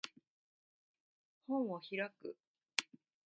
[1.45, 2.35] 本を開く